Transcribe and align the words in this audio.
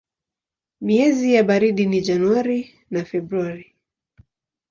Miezi 0.81 1.33
ya 1.33 1.43
baridi 1.43 1.85
ni 1.85 2.01
Januari 2.01 2.73
na 2.89 3.05
Februari. 3.05 3.75